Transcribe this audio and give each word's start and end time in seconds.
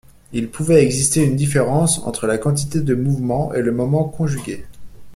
il 0.33 0.49
pouvait 0.49 0.83
exister 0.83 1.23
une 1.23 1.35
différence 1.35 1.99
entre 1.99 2.25
la 2.25 2.39
quantité 2.39 2.81
de 2.81 2.95
mouvement 2.95 3.53
et 3.53 3.61
le 3.61 3.71
moment 3.71 4.05
conjugué 4.09 4.65